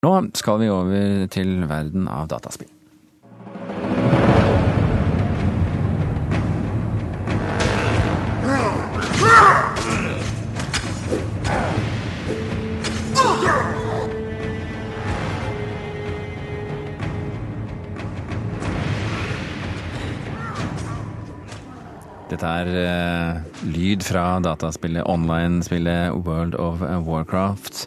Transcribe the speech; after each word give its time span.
Nå 0.00 0.10
skal 0.32 0.62
vi 0.62 0.68
over 0.72 1.26
til 1.28 1.58
verden 1.68 2.06
av 2.08 2.30
dataspill. 2.32 2.70
Dette 22.30 22.46
er 22.46 22.72
uh, 22.72 23.44
lyd 23.68 24.00
fra 24.06 24.24
dataspillet, 24.40 25.04
online-spillet 25.04 26.24
World 26.24 26.56
of 26.56 26.80
Warcraft. 27.04 27.84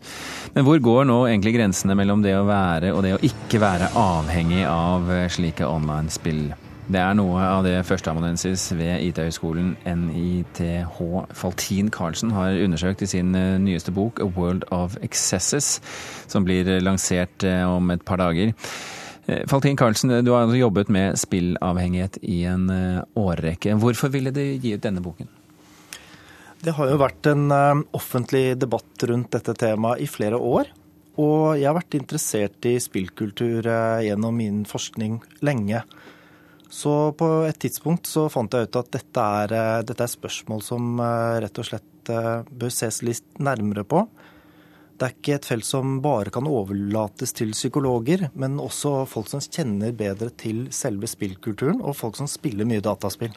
Men 0.54 0.68
hvor 0.68 0.82
går 0.84 1.08
nå 1.10 1.18
egentlig 1.30 1.56
grensene 1.58 1.96
mellom 1.98 2.24
det 2.26 2.36
å 2.38 2.46
være 2.48 2.94
og 2.94 3.04
det 3.06 3.16
å 3.16 3.24
ikke 3.26 3.62
være 3.64 3.94
avhengig 4.00 4.64
av 4.70 5.12
eh, 5.14 5.26
slike 5.32 5.68
online-spill? 5.68 6.46
Det 6.84 7.00
er 7.00 7.14
noe 7.16 7.40
av 7.48 7.62
det 7.64 7.78
førsteamanuensis 7.88 8.66
ved 8.76 9.06
IT-høgskolen 9.06 9.78
NITH 9.88 10.60
Faltin 11.32 11.88
Karlsen 11.96 12.34
har 12.36 12.60
undersøkt 12.66 13.06
i 13.06 13.12
sin 13.14 13.32
eh, 13.40 13.56
nyeste 13.62 13.96
bok 13.96 14.20
A 14.20 14.28
World 14.36 14.68
of 14.76 15.00
Excesses, 15.02 15.78
som 16.28 16.44
blir 16.44 16.68
lansert 16.84 17.48
om 17.48 17.96
et 17.96 18.04
par 18.04 18.20
dager. 18.20 18.52
Eh, 19.26 19.48
Faltin 19.48 19.78
Karlsen, 19.78 20.26
du 20.26 20.32
har 20.32 20.44
altså 20.44 20.58
jobbet 20.58 20.90
med 20.90 21.16
spillavhengighet 21.20 22.18
i 22.22 22.44
en 22.50 22.70
eh, 22.70 23.04
årrekke. 23.16 23.78
Hvorfor 23.80 24.12
ville 24.12 24.32
du 24.36 24.42
gi 24.42 24.74
ut 24.76 24.84
denne 24.84 25.04
boken? 25.04 25.30
Det 26.64 26.72
har 26.78 26.88
jo 26.88 27.00
vært 27.02 27.28
en 27.28 27.52
eh, 27.52 27.84
offentlig 27.98 28.54
debatt 28.56 29.04
rundt 29.10 29.34
dette 29.36 29.56
temaet 29.60 30.06
i 30.06 30.08
flere 30.08 30.40
år. 30.40 30.72
Og 31.20 31.60
jeg 31.60 31.68
har 31.68 31.76
vært 31.76 31.98
interessert 32.00 32.66
i 32.66 32.78
spillkultur 32.82 33.68
gjennom 34.02 34.34
min 34.34 34.64
forskning 34.66 35.20
lenge. 35.46 35.84
Så 36.74 36.94
på 37.20 37.28
et 37.46 37.60
tidspunkt 37.62 38.10
så 38.10 38.26
fant 38.34 38.56
jeg 38.56 38.66
ut 38.66 38.80
at 38.80 38.90
dette 38.96 39.26
er, 39.44 39.54
dette 39.86 40.08
er 40.08 40.10
spørsmål 40.10 40.64
som 40.66 40.98
rett 40.98 41.60
og 41.62 41.68
slett 41.68 42.10
bør 42.50 42.74
ses 42.74 43.04
litt 43.06 43.38
nærmere 43.38 43.86
på. 43.86 44.02
Det 44.98 45.06
er 45.06 45.14
ikke 45.14 45.38
et 45.38 45.48
felt 45.52 45.66
som 45.66 45.98
bare 46.04 46.32
kan 46.34 46.46
overlates 46.50 47.34
til 47.38 47.54
psykologer, 47.54 48.28
men 48.40 48.60
også 48.62 49.04
folk 49.10 49.30
som 49.32 49.42
kjenner 49.44 49.94
bedre 49.98 50.30
til 50.40 50.68
selve 50.74 51.10
spillkulturen, 51.10 51.82
og 51.82 51.98
folk 51.98 52.20
som 52.20 52.30
spiller 52.30 52.66
mye 52.70 52.84
dataspill. 52.84 53.34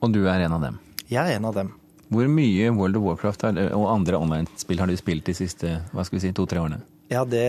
Og 0.00 0.12
du 0.12 0.24
er 0.26 0.46
en 0.46 0.56
av 0.56 0.64
dem? 0.64 0.80
Jeg 1.06 1.22
er 1.22 1.38
en 1.38 1.48
av 1.48 1.56
dem. 1.56 1.70
Hvor 2.12 2.28
mye 2.30 2.70
World 2.74 2.98
of 3.00 3.06
Warcraft 3.06 3.46
og 3.74 3.86
andre 3.90 4.20
online-spill 4.20 4.82
har 4.82 4.90
du 4.90 4.96
spilt 4.98 5.26
de 5.26 5.34
siste 5.34 5.72
hva 5.92 6.04
skal 6.06 6.18
vi 6.18 6.24
si, 6.26 6.34
to-tre 6.36 6.62
årene? 6.62 6.80
Ja, 7.10 7.24
det, 7.26 7.44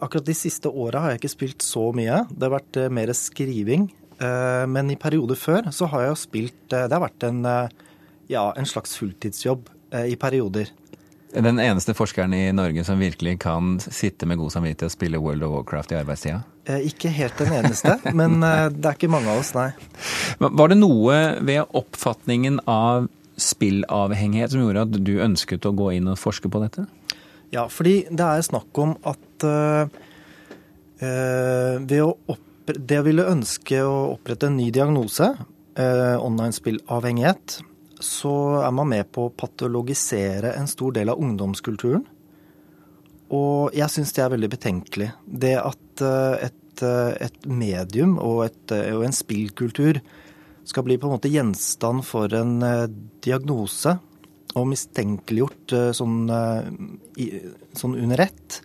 Akkurat 0.00 0.28
de 0.28 0.36
siste 0.36 0.68
åra 0.68 1.04
har 1.04 1.14
jeg 1.14 1.22
ikke 1.22 1.32
spilt 1.32 1.64
så 1.64 1.86
mye. 1.96 2.24
Det 2.30 2.48
har 2.48 2.56
vært 2.58 2.80
eh, 2.80 2.92
mer 2.92 3.12
skriving. 3.16 3.88
Eh, 4.20 4.64
men 4.68 4.92
i 4.92 4.98
perioder 5.00 5.38
før 5.40 5.70
så 5.72 5.88
har 5.92 6.08
jeg 6.08 6.20
spilt 6.20 6.76
eh, 6.76 6.84
Det 6.88 6.96
har 6.96 7.04
vært 7.06 7.28
en, 7.28 7.44
ja, 8.28 8.44
en 8.52 8.68
slags 8.68 8.96
fulltidsjobb 9.00 9.68
i 10.06 10.14
perioder. 10.20 10.68
Den 11.34 11.58
eneste 11.62 11.94
forskeren 11.94 12.34
i 12.34 12.50
Norge 12.54 12.82
som 12.86 12.98
virkelig 12.98 13.36
kan 13.42 13.76
sitte 13.82 14.26
med 14.26 14.38
god 14.40 14.50
samvittighet 14.54 14.88
og 14.88 14.94
spille 14.94 15.20
World 15.22 15.44
of 15.46 15.52
Warcraft 15.54 15.92
i 15.94 15.98
arbeidstida? 16.00 16.40
Eh, 16.66 16.88
ikke 16.90 17.12
helt 17.14 17.38
den 17.38 17.52
eneste, 17.54 17.96
men 18.18 18.42
eh, 18.42 18.66
det 18.74 18.90
er 18.90 18.98
ikke 18.98 19.10
mange 19.12 19.30
av 19.30 19.40
oss, 19.42 19.52
nei. 19.54 19.70
Var 20.42 20.72
det 20.72 20.78
noe 20.80 21.20
ved 21.46 21.70
oppfatningen 21.78 22.60
av 22.66 23.06
spillavhengighet 23.40 24.52
som 24.52 24.62
gjorde 24.64 24.86
at 24.86 24.98
du 25.00 25.14
ønsket 25.22 25.66
å 25.66 25.74
gå 25.76 25.94
inn 25.96 26.10
og 26.10 26.20
forske 26.20 26.50
på 26.52 26.62
dette? 26.62 26.86
Ja, 27.50 27.66
fordi 27.72 28.04
det 28.10 28.26
er 28.26 28.46
snakk 28.46 28.78
om 28.78 28.94
at 29.08 29.46
uh, 29.46 29.90
ved 31.00 31.98
å 32.04 32.12
opp, 32.30 32.70
det 32.70 33.00
ville 33.06 33.26
ønske 33.26 33.80
å 33.82 34.12
opprette 34.12 34.46
en 34.46 34.58
ny 34.60 34.68
diagnose, 34.74 35.32
uh, 35.34 36.16
online 36.22 36.54
spillavhengighet, 36.54 37.58
så 38.00 38.34
er 38.62 38.70
man 38.76 38.92
med 38.92 39.10
på 39.12 39.26
å 39.26 39.34
patologisere 39.34 40.54
en 40.56 40.70
stor 40.70 40.94
del 40.96 41.10
av 41.12 41.20
ungdomskulturen. 41.20 42.06
Og 43.34 43.74
jeg 43.76 43.92
syns 43.92 44.14
det 44.14 44.24
er 44.24 44.32
veldig 44.32 44.48
betenkelig. 44.50 45.10
Det 45.26 45.52
at 45.60 46.02
et, 46.02 46.82
et 46.82 47.44
medium 47.46 48.16
og, 48.18 48.40
et, 48.48 48.72
og, 48.72 49.04
en 49.06 49.14
spillkultur 49.14 50.00
skal 50.68 50.84
bli 50.86 50.98
på 51.00 51.08
en 51.08 51.16
måte 51.16 51.30
gjenstand 51.32 52.04
for 52.06 52.32
en 52.36 52.58
diagnose 53.24 53.96
og 54.58 54.66
mistenkeliggjort 54.70 55.74
sånn, 55.94 56.16
sånn 57.78 57.96
under 57.96 58.22
ett, 58.24 58.60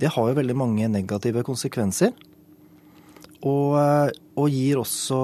det 0.00 0.12
har 0.14 0.30
jo 0.30 0.38
veldig 0.38 0.56
mange 0.56 0.88
negative 0.90 1.42
konsekvenser. 1.46 2.14
Og, 3.46 3.74
og 4.38 4.46
gir 4.54 4.80
også 4.80 5.20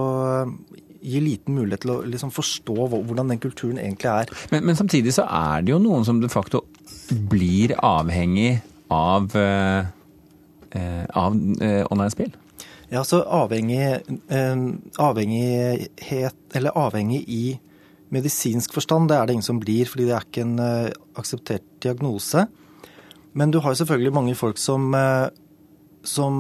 gir 1.07 1.23
liten 1.23 1.57
mulighet 1.57 1.85
til 1.85 1.93
å 1.95 1.99
liksom 2.07 2.33
forstå 2.35 2.89
hvordan 2.93 3.31
den 3.33 3.43
kulturen 3.43 3.79
egentlig 3.81 4.11
er. 4.11 4.33
Men, 4.53 4.65
men, 4.67 4.79
samtidig 4.79 5.15
så 5.17 5.27
er 5.27 5.65
det 5.65 5.75
jo 5.75 5.83
noen 5.83 6.07
som 6.07 6.21
de 6.23 6.31
facto 6.33 6.65
blir 7.31 7.77
avhengig 7.79 8.57
av, 8.93 9.31
eh, 9.39 9.87
av 11.15 11.39
eh, 11.63 11.83
online-spill? 11.91 12.33
Ja, 12.93 13.03
så 13.05 13.23
avhengig, 13.25 14.03
uh, 14.31 14.67
avhengighet, 15.03 16.39
eller 16.55 16.77
avhengig 16.79 17.25
i 17.27 17.45
medisinsk 18.15 18.77
forstand, 18.77 19.11
det 19.11 19.17
er 19.19 19.27
det 19.27 19.35
ingen 19.35 19.49
som 19.49 19.59
blir, 19.59 19.89
fordi 19.91 20.07
det 20.07 20.15
er 20.15 20.27
ikke 20.29 20.45
en 20.45 20.61
akseptert 21.19 21.65
diagnose. 21.83 22.45
Men 23.35 23.51
du 23.51 23.59
har 23.65 23.75
selvfølgelig 23.75 24.13
mange 24.15 24.37
folk 24.39 24.61
som, 24.63 24.95
som 26.07 26.37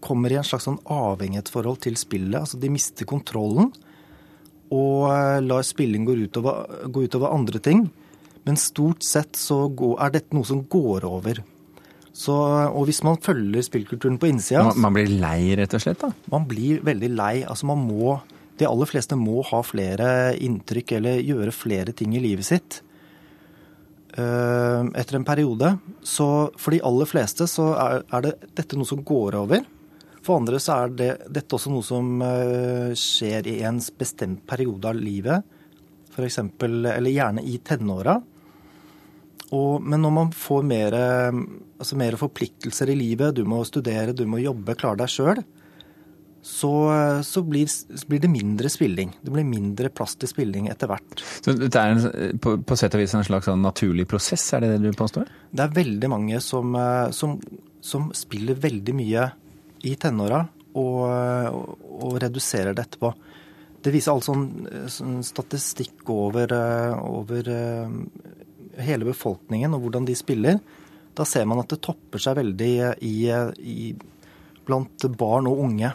kommer 0.00 0.32
i 0.32 0.38
en 0.40 0.46
slags 0.46 0.68
sånn 0.68 0.78
avhengighetsforhold 0.86 1.82
til 1.84 1.98
spillet. 2.00 2.38
Altså 2.40 2.60
de 2.60 2.70
mister 2.72 3.08
kontrollen 3.08 3.72
og 4.70 5.08
eh, 5.10 5.38
lar 5.44 5.64
spilling 5.66 6.06
gå 6.06 6.16
utover, 6.26 6.86
gå 6.88 7.06
utover 7.06 7.34
andre 7.34 7.62
ting. 7.62 7.88
Men 8.46 8.58
stort 8.60 9.04
sett 9.04 9.36
så 9.36 9.66
er 10.00 10.14
dette 10.14 10.36
noe 10.36 10.48
som 10.48 10.62
går 10.70 11.04
over. 11.08 11.42
Så, 12.16 12.34
og 12.34 12.84
hvis 12.88 13.02
man 13.06 13.20
følger 13.22 13.62
spillkulturen 13.62 14.18
på 14.20 14.28
innsida 14.32 14.64
man, 14.66 14.80
man, 14.82 14.96
blir 14.96 15.12
lei, 15.22 15.54
rett 15.58 15.74
og 15.76 15.82
slett? 15.84 16.02
da? 16.02 16.10
Man 16.32 16.46
blir 16.50 16.82
veldig 16.86 17.10
lei. 17.14 17.34
Altså 17.46 17.68
man 17.70 17.84
må 17.86 18.18
De 18.58 18.66
aller 18.68 18.90
fleste 18.90 19.16
må 19.16 19.40
ha 19.48 19.62
flere 19.64 20.08
inntrykk 20.36 20.96
eller 20.98 21.22
gjøre 21.24 21.54
flere 21.54 21.94
ting 21.96 22.12
i 22.18 22.20
livet 22.20 22.44
sitt. 22.44 22.82
Eh, 24.18 24.82
etter 25.00 25.16
en 25.16 25.24
periode. 25.24 25.70
Så 26.02 26.26
for 26.60 26.74
de 26.74 26.82
aller 26.84 27.08
fleste 27.08 27.46
så 27.48 27.70
er, 27.72 28.02
er 28.10 28.26
det 28.26 28.34
dette 28.58 28.76
noe 28.76 28.88
som 28.88 29.00
går 29.06 29.38
over. 29.40 29.64
For 30.20 30.36
andre 30.36 30.60
så 30.60 30.82
er 30.82 30.92
det, 30.98 31.10
dette 31.32 31.56
også 31.56 31.72
noe 31.72 31.86
som 31.86 32.20
eh, 32.24 32.90
skjer 32.98 33.48
i 33.48 33.60
en 33.64 33.80
bestemt 33.98 34.44
periode 34.50 34.90
av 34.90 34.98
livet. 34.98 35.56
For 36.12 36.26
eksempel, 36.26 36.82
eller 36.90 37.14
gjerne 37.14 37.46
i 37.46 37.56
tenåra. 37.64 38.18
Men 39.50 40.04
når 40.04 40.12
man 40.14 40.28
får 40.36 40.62
mer, 40.62 40.94
altså 40.94 41.96
mer, 41.98 42.14
forpliktelser 42.20 42.92
i 42.92 42.98
livet, 42.98 43.34
du 43.34 43.42
må 43.48 43.64
studere, 43.66 44.14
du 44.14 44.22
må 44.30 44.38
jobbe, 44.38 44.76
klare 44.78 45.02
deg 45.02 45.10
sjøl, 45.10 45.40
så, 46.42 46.72
så 47.26 47.42
blir, 47.42 47.68
blir, 48.08 48.20
det 48.22 48.30
mindre 48.32 48.70
spilling. 48.72 49.12
Det 49.20 49.32
blir 49.32 49.44
mindre 49.44 49.90
plass 49.92 50.14
til 50.16 50.30
spilling 50.30 50.70
etter 50.72 50.88
hvert. 50.88 51.24
Så 51.44 51.52
dette 51.56 51.82
er 51.82 51.96
en, 51.96 52.38
på, 52.40 52.54
på, 52.64 52.78
sett 52.78 52.94
og 52.96 53.02
vis 53.02 53.14
en 53.16 53.26
slags 53.26 53.50
sånn 53.50 53.60
naturlig 53.64 54.06
prosess, 54.08 54.46
er 54.56 54.64
det 54.64 54.72
det 54.76 54.92
du 54.94 54.96
påstår? 54.96 55.28
Det 55.50 55.66
er 55.66 55.76
veldig 55.76 56.10
mange 56.12 56.40
som, 56.44 56.72
eh, 56.78 57.10
som, 57.16 57.36
som 57.84 58.08
spiller 58.16 58.58
veldig 58.60 58.96
mye 58.96 59.28
i 59.88 59.94
tenåra 60.00 60.44
og, 60.78 61.04
og, 61.90 62.16
reduserer 62.22 62.76
det 62.76 62.86
etterpå. 62.86 63.12
Det 63.80 63.92
viser 63.92 64.12
all 64.12 64.24
sånn, 64.24 64.44
sånn 64.92 65.20
statistikk 65.24 66.08
over, 66.12 66.52
over, 67.00 67.48
eh, 67.48 67.94
hele 68.84 69.08
befolkningen 69.08 69.74
og 69.76 69.84
hvordan 69.84 70.06
de 70.08 70.16
spiller. 70.18 70.60
Da 71.16 71.26
ser 71.26 71.48
man 71.48 71.62
at 71.62 71.72
det 71.72 71.80
topper 71.84 72.22
seg 72.22 72.38
veldig 72.38 72.72
i, 73.06 73.14
i, 73.60 73.90
blant 74.66 75.06
barn 75.18 75.48
og 75.50 75.62
unge. 75.66 75.92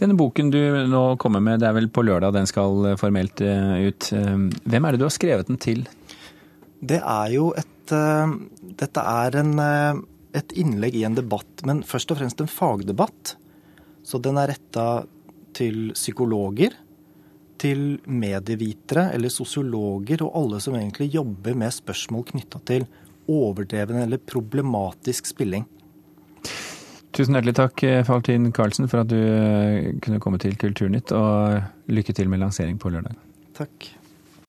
Denne 0.00 0.16
boken 0.18 0.50
du 0.50 0.60
nå 0.90 1.02
kommer 1.22 1.42
med, 1.44 1.60
det 1.62 1.68
er 1.68 1.76
vel 1.76 1.90
på 1.92 2.02
lørdag 2.02 2.34
den 2.34 2.48
skal 2.50 2.94
formelt 2.98 3.42
eh, 3.44 3.74
ut. 3.90 4.10
Eh, 4.16 4.36
hvem 4.64 4.86
er 4.86 4.94
det 4.94 5.02
du 5.02 5.06
har 5.06 5.14
skrevet 5.14 5.50
den 5.50 5.60
til? 5.62 5.84
Det 6.78 7.02
er 7.02 7.34
jo 7.34 7.50
et 7.56 7.74
Dette 7.88 9.00
er 9.00 9.36
en 9.40 9.52
et 10.36 10.52
innlegg 10.60 10.96
i 10.98 11.04
en 11.08 11.16
debatt, 11.16 11.62
men 11.66 11.82
først 11.86 12.12
og 12.12 12.20
fremst 12.20 12.42
en 12.42 12.50
fagdebatt. 12.50 13.36
Så 14.04 14.20
den 14.22 14.38
er 14.40 14.52
retta 14.52 15.06
til 15.56 15.92
psykologer, 15.96 16.76
til 17.60 17.98
medievitere 18.06 19.08
eller 19.16 19.32
sosiologer 19.32 20.22
og 20.26 20.36
alle 20.40 20.60
som 20.62 20.76
egentlig 20.78 21.10
jobber 21.14 21.58
med 21.58 21.74
spørsmål 21.74 22.26
knytta 22.32 22.62
til 22.70 22.86
overdreven 23.28 24.00
eller 24.04 24.22
problematisk 24.22 25.28
spilling. 25.28 25.66
Tusen 27.16 27.34
hjertelig 27.34 27.56
takk, 27.56 27.82
Faltin 28.06 28.50
Karlsen, 28.54 28.88
for 28.90 29.02
at 29.02 29.10
du 29.10 29.18
eh, 29.18 29.94
kunne 30.04 30.20
komme 30.22 30.38
til 30.40 30.54
Kulturnytt, 30.60 31.12
og 31.16 31.90
lykke 31.90 32.14
til 32.14 32.28
med 32.30 32.44
lansering 32.44 32.76
på 32.78 32.92
lørdag. 32.92 33.16
Takk. 33.56 33.88